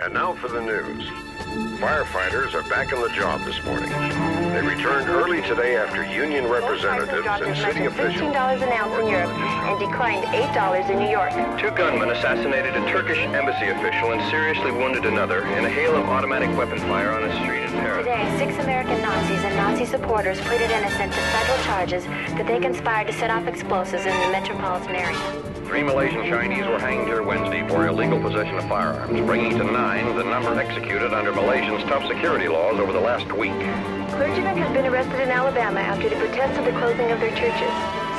And 0.00 0.14
now 0.14 0.32
for 0.34 0.46
the 0.46 0.60
news. 0.60 1.08
Firefighters 1.80 2.54
are 2.54 2.62
back 2.68 2.92
on 2.92 3.02
the 3.02 3.08
job 3.08 3.40
this 3.44 3.60
morning. 3.64 3.90
They 3.90 4.62
returned 4.62 5.08
early 5.08 5.42
today 5.42 5.76
after 5.76 6.04
union 6.04 6.46
representatives 6.46 7.26
and 7.26 7.56
city 7.56 7.84
officials. 7.86 8.32
$15 8.32 8.62
an 8.62 8.72
ounce 8.74 8.94
in 9.00 9.08
Europe 9.08 9.30
and 9.30 9.80
declined 9.80 10.24
$8 10.26 10.90
in 10.90 10.98
New 11.00 11.10
York. 11.10 11.32
Two 11.58 11.72
gunmen 11.72 12.10
assassinated 12.10 12.76
a 12.76 12.86
Turkish 12.92 13.18
embassy 13.18 13.70
official 13.70 14.12
and 14.12 14.22
seriously 14.30 14.70
wounded 14.70 15.04
another 15.04 15.44
in 15.58 15.64
a 15.64 15.70
hail 15.70 15.96
of 15.96 16.04
automatic 16.08 16.56
weapon 16.56 16.78
fire 16.78 17.10
on 17.10 17.24
a 17.24 17.34
street 17.42 17.64
in 17.64 17.72
Paris. 17.72 18.06
Today, 18.06 18.38
six 18.38 18.62
American 18.62 19.02
Nazis 19.02 19.42
and 19.42 19.56
Nazi 19.56 19.84
supporters 19.84 20.40
pleaded 20.42 20.70
innocent 20.70 21.12
to 21.12 21.18
federal 21.18 21.58
charges 21.64 22.04
that 22.38 22.46
they 22.46 22.60
conspired 22.60 23.08
to 23.08 23.12
set 23.14 23.30
off 23.30 23.48
explosives 23.48 24.06
in 24.06 24.14
the 24.20 24.28
metropolitan 24.30 24.94
area. 24.94 25.47
Three 25.68 25.82
Malaysian 25.82 26.24
Chinese 26.24 26.66
were 26.66 26.78
hanged 26.78 27.08
here 27.08 27.22
Wednesday 27.22 27.60
for 27.68 27.86
illegal 27.86 28.18
possession 28.18 28.56
of 28.56 28.66
firearms, 28.68 29.20
bringing 29.26 29.58
to 29.58 29.64
nine 29.64 30.16
the 30.16 30.24
number 30.24 30.58
executed 30.58 31.12
under 31.12 31.30
Malaysia's 31.30 31.82
tough 31.84 32.08
security 32.08 32.48
laws 32.48 32.80
over 32.80 32.90
the 32.90 32.98
last 32.98 33.30
week. 33.34 33.52
Clergymen 34.16 34.56
have 34.56 34.72
been 34.72 34.86
arrested 34.86 35.20
in 35.20 35.28
Alabama 35.28 35.80
after 35.80 36.08
the 36.08 36.14
they 36.14 36.20
protested 36.26 36.64
the 36.64 36.72
closing 36.80 37.12
of 37.12 37.20
their 37.20 37.36
churches. 37.36 37.68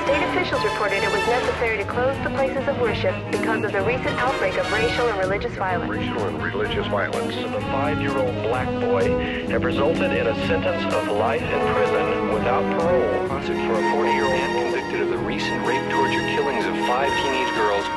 State 0.06 0.22
officials 0.30 0.64
reported 0.64 1.02
it 1.02 1.12
was 1.12 1.26
necessary 1.26 1.78
to 1.78 1.86
close 1.86 2.16
the 2.24 2.30
places 2.38 2.68
of 2.68 2.80
worship 2.80 3.16
because 3.32 3.64
of 3.64 3.72
the 3.72 3.82
recent 3.82 4.14
outbreak 4.22 4.56
of 4.56 4.72
racial 4.72 5.08
and 5.08 5.18
religious 5.18 5.56
violence. 5.56 5.90
Racial 5.90 6.22
and 6.30 6.44
religious 6.44 6.86
violence. 6.86 7.36
of 7.36 7.54
a 7.56 7.62
five-year-old 7.74 8.44
black 8.46 8.70
boy 8.80 9.10
have 9.50 9.66
resulted 9.66 10.14
in 10.14 10.28
a 10.28 10.36
sentence 10.46 10.86
of 10.94 11.18
life 11.18 11.42
in 11.42 11.74
prison 11.74 12.32
without 12.32 12.62
parole. 12.78 13.28
For 13.28 13.74
a 13.74 13.82
40-year-old 13.98 14.69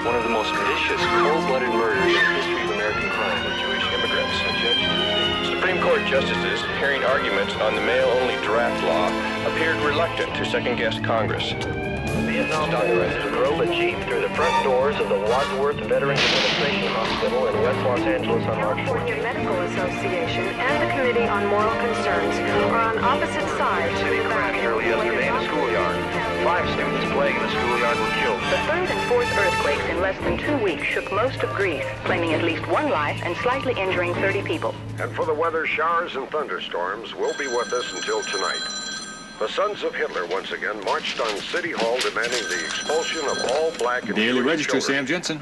one 0.04 0.16
of 0.16 0.24
the 0.24 0.28
most 0.28 0.50
vicious, 0.66 1.00
cold-blooded 1.22 1.70
murders 1.70 2.02
in 2.02 2.12
the 2.12 2.34
history 2.34 2.64
of 2.64 2.70
American 2.70 3.08
crime. 3.10 3.38
Jewish 3.62 3.86
immigrants. 3.94 4.34
A 4.42 4.52
judge 4.58 4.82
Supreme 5.46 5.80
Court 5.80 6.04
justices, 6.06 6.60
hearing 6.80 7.04
arguments 7.04 7.54
on 7.56 7.76
the 7.76 7.80
mail-only 7.82 8.34
draft 8.42 8.82
law, 8.82 9.06
appeared 9.46 9.76
reluctant 9.82 10.34
to 10.34 10.44
second-guess 10.44 10.98
Congress. 11.00 11.52
Vietnam 12.26 12.70
veterans 12.70 13.14
drove 13.30 13.60
a 13.60 13.66
jeep 13.66 13.96
through 14.08 14.22
the 14.22 14.28
front 14.30 14.64
doors 14.64 14.96
of 14.96 15.08
the 15.08 15.18
Wadsworth 15.18 15.76
Veterans 15.86 16.18
Administration 16.18 16.88
Hospital 16.88 17.46
in 17.46 17.62
West 17.62 17.78
Los 17.86 18.00
Angeles 18.00 18.44
on 18.46 18.56
March 18.58 18.78
14th. 18.78 18.86
California 18.86 19.22
Medical 19.22 19.60
Association 19.60 20.44
and 20.58 20.82
the 20.82 20.90
Committee 20.94 21.28
on 21.28 21.46
Moral 21.46 21.74
Concerns 21.78 22.34
are 22.72 22.80
on 22.80 22.98
opposite 22.98 23.51
third 28.86 28.96
and 28.96 29.08
fourth 29.08 29.38
earthquakes 29.38 29.84
in 29.90 30.00
less 30.00 30.18
than 30.22 30.36
two 30.38 30.56
weeks 30.64 30.82
shook 30.82 31.10
most 31.12 31.40
of 31.42 31.54
Greece, 31.54 31.84
claiming 32.04 32.32
at 32.32 32.42
least 32.42 32.66
one 32.68 32.90
life 32.90 33.20
and 33.24 33.36
slightly 33.36 33.74
injuring 33.80 34.12
30 34.14 34.42
people. 34.42 34.74
And 34.98 35.14
for 35.14 35.24
the 35.24 35.34
weather, 35.34 35.66
showers 35.66 36.16
and 36.16 36.28
thunderstorms 36.30 37.14
will 37.14 37.36
be 37.38 37.46
with 37.46 37.72
us 37.72 37.92
until 37.94 38.22
tonight. 38.22 38.60
The 39.38 39.48
sons 39.48 39.82
of 39.82 39.94
Hitler 39.94 40.26
once 40.26 40.52
again 40.52 40.82
marched 40.84 41.20
on 41.20 41.36
City 41.38 41.72
Hall 41.72 41.98
demanding 42.00 42.42
the 42.48 42.64
expulsion 42.64 43.24
of 43.24 43.38
all 43.52 43.70
black 43.78 44.04
and 44.04 44.16
Daily 44.16 44.38
Jewish 44.38 44.46
Register, 44.46 44.80
children 44.80 44.96
Sam 44.96 45.06
Jensen. 45.06 45.38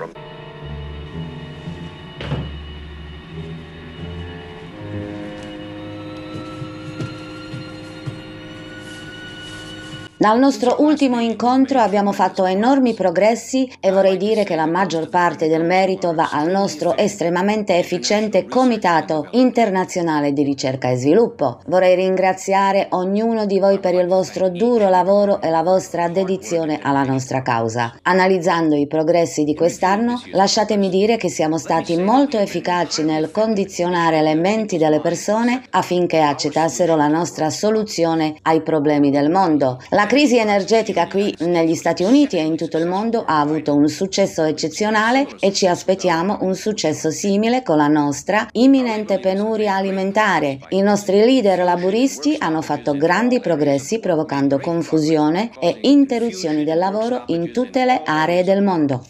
Dal 10.20 10.38
nostro 10.38 10.76
ultimo 10.80 11.18
incontro 11.18 11.78
abbiamo 11.78 12.12
fatto 12.12 12.44
enormi 12.44 12.92
progressi 12.92 13.72
e 13.80 13.90
vorrei 13.90 14.18
dire 14.18 14.44
che 14.44 14.54
la 14.54 14.66
maggior 14.66 15.08
parte 15.08 15.48
del 15.48 15.64
merito 15.64 16.12
va 16.12 16.28
al 16.30 16.50
nostro 16.50 16.94
estremamente 16.94 17.78
efficiente 17.78 18.44
Comitato 18.44 19.28
internazionale 19.30 20.34
di 20.34 20.42
ricerca 20.42 20.90
e 20.90 20.96
sviluppo. 20.96 21.60
Vorrei 21.68 21.94
ringraziare 21.94 22.88
ognuno 22.90 23.46
di 23.46 23.58
voi 23.58 23.78
per 23.78 23.94
il 23.94 24.06
vostro 24.08 24.50
duro 24.50 24.90
lavoro 24.90 25.40
e 25.40 25.48
la 25.48 25.62
vostra 25.62 26.10
dedizione 26.10 26.80
alla 26.82 27.04
nostra 27.04 27.40
causa. 27.40 27.94
Analizzando 28.02 28.76
i 28.76 28.86
progressi 28.86 29.44
di 29.44 29.54
quest'anno, 29.54 30.20
lasciatemi 30.32 30.90
dire 30.90 31.16
che 31.16 31.30
siamo 31.30 31.56
stati 31.56 31.96
molto 31.96 32.36
efficaci 32.36 33.04
nel 33.04 33.30
condizionare 33.30 34.20
le 34.20 34.34
menti 34.34 34.76
delle 34.76 35.00
persone 35.00 35.62
affinché 35.70 36.20
accettassero 36.20 36.94
la 36.94 37.08
nostra 37.08 37.48
soluzione 37.48 38.36
ai 38.42 38.60
problemi 38.60 39.10
del 39.10 39.30
mondo. 39.30 39.78
La 39.88 40.08
crisi 40.10 40.38
energetica 40.38 41.06
qui 41.06 41.32
negli 41.42 41.76
Stati 41.76 42.02
Uniti 42.02 42.36
e 42.36 42.42
in 42.42 42.56
tutto 42.56 42.78
il 42.78 42.86
mondo 42.88 43.22
ha 43.24 43.38
avuto 43.38 43.76
un 43.76 43.86
successo 43.86 44.42
eccezionale 44.42 45.24
e 45.38 45.52
ci 45.52 45.68
aspettiamo 45.68 46.38
un 46.40 46.56
successo 46.56 47.12
simile 47.12 47.62
con 47.62 47.76
la 47.76 47.86
nostra 47.86 48.48
imminente 48.54 49.20
penuria 49.20 49.76
alimentare. 49.76 50.58
I 50.70 50.82
nostri 50.82 51.18
leader 51.18 51.62
laburisti 51.62 52.34
hanno 52.40 52.60
fatto 52.60 52.96
grandi 52.96 53.38
progressi 53.38 54.00
provocando 54.00 54.58
confusione 54.58 55.52
e 55.60 55.78
interruzioni 55.82 56.64
del 56.64 56.78
lavoro 56.78 57.22
in 57.26 57.52
tutte 57.52 57.84
le 57.84 58.02
aree 58.04 58.42
del 58.42 58.64
mondo. 58.64 59.04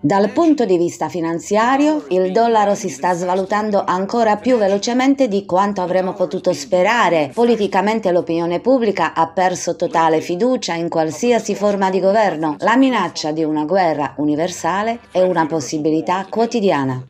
Dal 0.00 0.30
punto 0.30 0.64
di 0.64 0.78
vista 0.78 1.08
finanziario, 1.08 2.04
il 2.10 2.30
dollaro 2.30 2.76
si 2.76 2.88
sta 2.88 3.14
svalutando 3.14 3.82
ancora 3.84 4.36
più 4.36 4.56
velocemente 4.56 5.26
di 5.26 5.44
quanto 5.44 5.80
avremmo 5.80 6.12
potuto 6.12 6.52
sperare. 6.52 7.32
Politicamente 7.34 8.12
l'opinione 8.12 8.60
pubblica 8.60 9.12
ha 9.12 9.26
perso 9.26 9.74
totale 9.74 10.20
fiducia 10.20 10.74
in 10.74 10.88
qualsiasi 10.88 11.56
forma 11.56 11.90
di 11.90 11.98
governo. 11.98 12.54
La 12.60 12.76
minaccia 12.76 13.32
di 13.32 13.42
una 13.42 13.64
guerra 13.64 14.14
universale 14.18 15.00
è 15.10 15.22
una 15.22 15.46
possibilità 15.46 16.24
quotidiana. 16.30 17.04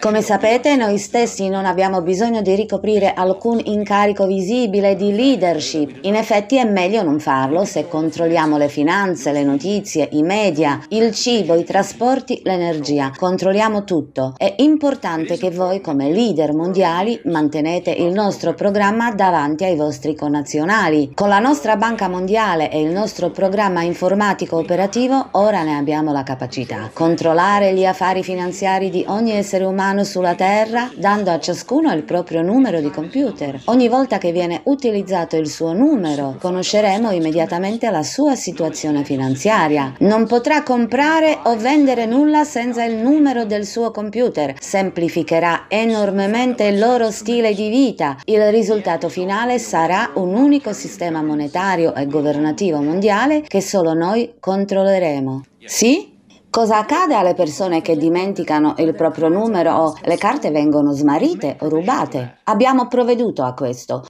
Come 0.00 0.22
sapete, 0.22 0.76
noi 0.76 0.96
stessi 0.96 1.50
non 1.50 1.66
abbiamo 1.66 2.00
bisogno 2.00 2.40
di 2.40 2.54
ricoprire 2.54 3.12
alcun 3.12 3.60
incarico 3.62 4.26
visibile 4.26 4.96
di 4.96 5.14
leadership. 5.14 5.98
In 6.04 6.14
effetti 6.14 6.56
è 6.56 6.64
meglio 6.64 7.02
non 7.02 7.20
farlo 7.20 7.66
se 7.66 7.86
controlliamo 7.86 8.56
le 8.56 8.70
finanze, 8.70 9.30
le 9.30 9.44
notizie, 9.44 10.08
i 10.12 10.22
media, 10.22 10.80
il 10.88 11.12
cibo, 11.12 11.54
i 11.54 11.64
trasporti, 11.64 12.40
l'energia. 12.44 13.12
Controlliamo 13.14 13.84
tutto. 13.84 14.32
È 14.38 14.54
importante 14.60 15.36
che 15.36 15.50
voi 15.50 15.82
come 15.82 16.10
leader 16.10 16.54
mondiali 16.54 17.20
mantenete 17.24 17.90
il 17.90 18.14
nostro 18.14 18.54
programma 18.54 19.12
davanti 19.12 19.64
ai 19.64 19.76
vostri 19.76 20.14
connazionali. 20.14 21.12
Con 21.14 21.28
la 21.28 21.40
nostra 21.40 21.76
banca 21.76 22.08
mondiale 22.08 22.70
e 22.70 22.80
il 22.80 22.90
nostro 22.90 23.28
programma 23.28 23.82
informatico 23.82 24.56
operativo 24.56 25.28
ora 25.32 25.62
ne 25.62 25.76
abbiamo 25.76 26.10
la 26.10 26.22
capacità. 26.22 26.88
Controllare 26.90 27.74
gli 27.74 27.84
affari 27.84 28.22
finanziari 28.22 28.88
di 28.88 29.04
ogni 29.06 29.32
essere 29.32 29.64
umano 29.64 29.88
sulla 30.04 30.34
Terra 30.34 30.90
dando 30.94 31.30
a 31.30 31.38
ciascuno 31.38 31.92
il 31.92 32.04
proprio 32.04 32.42
numero 32.42 32.80
di 32.80 32.90
computer. 32.90 33.60
Ogni 33.64 33.88
volta 33.88 34.18
che 34.18 34.32
viene 34.32 34.60
utilizzato 34.64 35.36
il 35.36 35.48
suo 35.48 35.72
numero, 35.72 36.36
conosceremo 36.38 37.10
immediatamente 37.10 37.90
la 37.90 38.02
sua 38.02 38.34
situazione 38.36 39.04
finanziaria. 39.04 39.94
Non 39.98 40.26
potrà 40.26 40.62
comprare 40.62 41.38
o 41.44 41.56
vendere 41.56 42.06
nulla 42.06 42.44
senza 42.44 42.84
il 42.84 42.96
numero 42.96 43.44
del 43.44 43.66
suo 43.66 43.90
computer. 43.90 44.54
Semplificherà 44.58 45.66
enormemente 45.68 46.64
il 46.64 46.78
loro 46.78 47.10
stile 47.10 47.52
di 47.52 47.68
vita. 47.68 48.16
Il 48.24 48.50
risultato 48.50 49.08
finale 49.08 49.58
sarà 49.58 50.12
un 50.14 50.34
unico 50.34 50.72
sistema 50.72 51.22
monetario 51.22 51.94
e 51.94 52.06
governativo 52.06 52.80
mondiale 52.80 53.42
che 53.42 53.60
solo 53.60 53.92
noi 53.92 54.34
controlleremo. 54.38 55.42
Sì? 55.64 56.09
Cosa 56.50 56.78
accade 56.78 57.14
alle 57.14 57.34
persone 57.34 57.80
che 57.80 57.96
dimenticano 57.96 58.74
il 58.78 58.92
proprio 58.96 59.28
numero 59.28 59.72
o 59.72 59.94
le 60.02 60.16
carte 60.16 60.50
vengono 60.50 60.90
smarrite 60.90 61.58
o 61.60 61.68
rubate? 61.68 62.38
Abbiamo 62.42 62.88
provveduto 62.88 63.44
a 63.44 63.54
questo. 63.54 64.06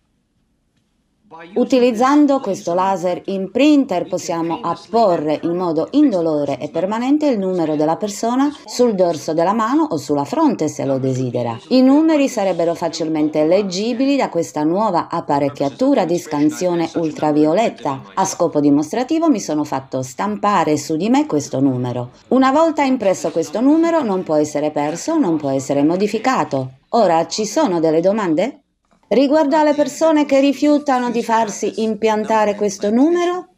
Utilizzando 1.55 2.41
questo 2.41 2.75
laser 2.75 3.23
in 3.27 3.53
printer 3.53 4.09
possiamo 4.09 4.59
apporre 4.61 5.39
in 5.45 5.55
modo 5.55 5.87
indolore 5.93 6.59
e 6.59 6.71
permanente 6.71 7.27
il 7.27 7.39
numero 7.39 7.77
della 7.77 7.97
persona 7.97 8.53
sul 8.65 8.97
dorso 8.97 9.33
della 9.33 9.53
mano 9.53 9.85
o 9.85 9.97
sulla 9.97 10.25
fronte 10.25 10.67
se 10.67 10.85
lo 10.85 10.99
desidera. 10.99 11.57
I 11.69 11.83
numeri 11.83 12.29
sarebbero 12.29 12.75
facilmente 12.75 13.45
leggibili 13.45 14.17
da 14.17 14.29
questa 14.29 14.65
nuova 14.65 15.07
apparecchiatura 15.09 16.05
di 16.05 16.19
scansione 16.19 16.91
ultravioletta. 16.97 18.03
A 18.15 18.25
scopo 18.25 18.59
dimostrativo 18.59 19.31
mi 19.31 19.39
sono 19.39 19.63
fatto 19.63 20.03
stampare 20.03 20.77
su 20.77 20.97
di 20.97 21.09
me 21.11 21.27
questo 21.27 21.61
numero. 21.61 22.11
Una 22.29 22.51
volta 22.51 22.83
impresso 22.83 23.31
questo 23.31 23.61
numero 23.61 24.03
non 24.03 24.25
può 24.25 24.35
essere 24.35 24.73
perso, 24.73 25.17
non 25.17 25.37
può 25.37 25.51
essere 25.51 25.85
modificato. 25.85 26.73
Ora 26.89 27.29
ci 27.29 27.47
sono 27.47 27.79
delle 27.79 28.01
domande? 28.01 28.63
Riguardo 29.13 29.57
alle 29.57 29.75
persone 29.75 30.25
che 30.25 30.39
rifiutano 30.39 31.11
di 31.11 31.25
farsi 31.25 31.83
impiantare 31.83 32.55
questo 32.55 32.93
numero? 32.93 33.49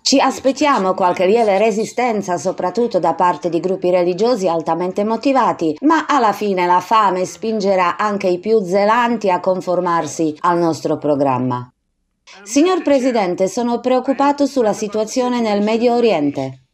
Ci 0.00 0.20
aspettiamo 0.20 0.94
qualche 0.94 1.26
lieve 1.26 1.58
resistenza, 1.58 2.38
soprattutto 2.38 3.00
da 3.00 3.14
parte 3.14 3.48
di 3.48 3.58
gruppi 3.58 3.90
religiosi 3.90 4.46
altamente 4.46 5.02
motivati, 5.02 5.76
ma 5.80 6.06
alla 6.06 6.30
fine 6.30 6.66
la 6.66 6.78
fame 6.78 7.24
spingerà 7.24 7.96
anche 7.96 8.28
i 8.28 8.38
più 8.38 8.62
zelanti 8.62 9.28
a 9.28 9.40
conformarsi 9.40 10.36
al 10.42 10.58
nostro 10.58 10.98
programma. 10.98 11.68
Signor 12.44 12.82
Presidente, 12.82 13.48
sono 13.48 13.80
preoccupato 13.80 14.46
sulla 14.46 14.72
situazione 14.72 15.40
nel 15.40 15.64
Medio 15.64 15.96
Oriente. 15.96 16.65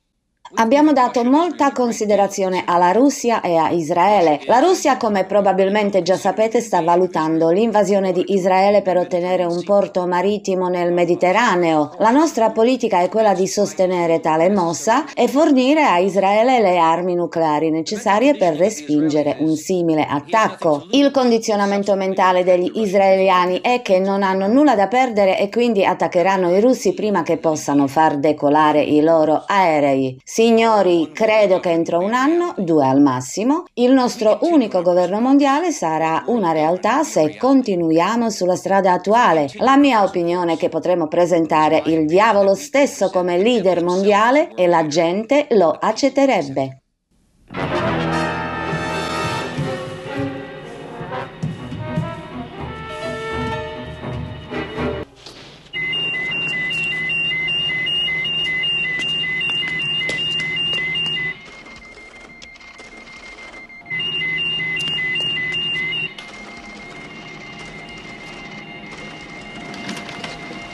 Abbiamo 0.54 0.92
dato 0.92 1.24
molta 1.24 1.72
considerazione 1.72 2.64
alla 2.66 2.92
Russia 2.92 3.40
e 3.40 3.56
a 3.56 3.70
Israele. 3.70 4.40
La 4.44 4.58
Russia, 4.58 4.98
come 4.98 5.24
probabilmente 5.24 6.02
già 6.02 6.16
sapete, 6.16 6.60
sta 6.60 6.82
valutando 6.82 7.48
l'invasione 7.48 8.12
di 8.12 8.34
Israele 8.34 8.82
per 8.82 8.98
ottenere 8.98 9.44
un 9.44 9.62
porto 9.64 10.06
marittimo 10.06 10.68
nel 10.68 10.92
Mediterraneo. 10.92 11.94
La 11.98 12.10
nostra 12.10 12.50
politica 12.50 13.00
è 13.00 13.08
quella 13.08 13.32
di 13.32 13.46
sostenere 13.46 14.20
tale 14.20 14.50
mossa 14.50 15.06
e 15.14 15.26
fornire 15.26 15.84
a 15.84 15.98
Israele 15.98 16.60
le 16.60 16.76
armi 16.76 17.14
nucleari 17.14 17.70
necessarie 17.70 18.36
per 18.36 18.54
respingere 18.54 19.36
un 19.40 19.56
simile 19.56 20.06
attacco. 20.06 20.84
Il 20.90 21.10
condizionamento 21.12 21.96
mentale 21.96 22.44
degli 22.44 22.70
israeliani 22.74 23.60
è 23.62 23.80
che 23.80 23.98
non 23.98 24.22
hanno 24.22 24.48
nulla 24.48 24.74
da 24.74 24.86
perdere 24.86 25.38
e 25.38 25.48
quindi 25.48 25.82
attaccheranno 25.82 26.54
i 26.54 26.60
russi 26.60 26.92
prima 26.92 27.22
che 27.22 27.38
possano 27.38 27.86
far 27.86 28.18
decolare 28.18 28.82
i 28.82 29.00
loro 29.00 29.44
aerei. 29.46 30.20
Signori, 30.42 31.12
credo 31.12 31.60
che 31.60 31.70
entro 31.70 32.00
un 32.00 32.14
anno, 32.14 32.52
due 32.56 32.84
al 32.84 33.00
massimo, 33.00 33.62
il 33.74 33.92
nostro 33.92 34.40
unico 34.40 34.82
governo 34.82 35.20
mondiale 35.20 35.70
sarà 35.70 36.24
una 36.26 36.50
realtà 36.50 37.04
se 37.04 37.36
continuiamo 37.36 38.28
sulla 38.28 38.56
strada 38.56 38.90
attuale. 38.90 39.48
La 39.58 39.76
mia 39.76 40.02
opinione 40.02 40.54
è 40.54 40.56
che 40.56 40.68
potremo 40.68 41.06
presentare 41.06 41.80
il 41.86 42.06
diavolo 42.06 42.56
stesso 42.56 43.08
come 43.10 43.38
leader 43.38 43.84
mondiale 43.84 44.50
e 44.56 44.66
la 44.66 44.84
gente 44.88 45.46
lo 45.50 45.70
accetterebbe. 45.70 46.81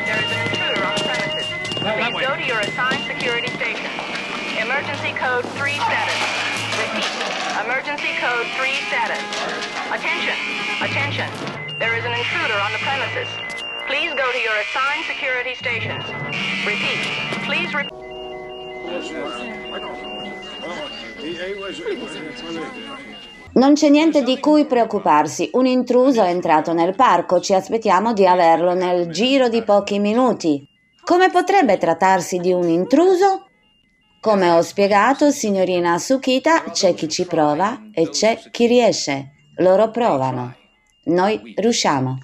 there 0.08 0.16
is 0.16 0.32
an 0.32 0.48
intruder 0.48 0.80
on 0.80 0.96
the 0.96 1.04
premises. 1.04 1.44
Please 1.76 2.16
go 2.24 2.32
to 2.32 2.46
your 2.48 2.60
assigned 2.60 3.04
security 3.04 3.52
station. 3.52 3.84
Emergency 4.56 5.12
code 5.12 5.44
3 5.60 5.76
status. 5.76 6.16
Repeat, 6.80 7.12
emergency 7.60 8.16
code 8.16 8.48
3 8.56 8.80
status. 8.88 9.20
Attention, 9.92 10.40
attention, 10.80 11.28
there 11.78 11.92
is 12.00 12.04
an 12.08 12.16
intruder 12.16 12.56
on 12.64 12.72
the 12.72 12.80
premises. 12.80 13.28
Please 13.84 14.08
go 14.16 14.32
to 14.32 14.40
your 14.40 14.56
assigned 14.56 15.04
security 15.04 15.52
stations. 15.52 16.00
Repeat, 16.64 16.96
please 17.44 17.76
repeat. 17.76 17.92
Non 23.54 23.74
c'è 23.74 23.88
niente 23.88 24.24
di 24.24 24.40
cui 24.40 24.64
preoccuparsi, 24.64 25.48
un 25.52 25.66
intruso 25.66 26.24
è 26.24 26.28
entrato 26.28 26.72
nel 26.72 26.96
parco, 26.96 27.38
ci 27.40 27.54
aspettiamo 27.54 28.12
di 28.12 28.26
averlo 28.26 28.74
nel 28.74 29.10
giro 29.12 29.48
di 29.48 29.62
pochi 29.62 30.00
minuti. 30.00 30.66
Come 31.04 31.30
potrebbe 31.30 31.78
trattarsi 31.78 32.38
di 32.38 32.52
un 32.52 32.68
intruso? 32.68 33.46
Come 34.20 34.50
ho 34.50 34.60
spiegato, 34.60 35.30
signorina 35.30 35.98
Sukita, 35.98 36.62
c'è 36.72 36.94
chi 36.94 37.08
ci 37.08 37.26
prova 37.26 37.90
e 37.92 38.08
c'è 38.08 38.40
chi 38.50 38.66
riesce. 38.66 39.34
Loro 39.58 39.88
provano. 39.90 40.56
Noi 41.04 41.52
riusciamo. 41.54 42.18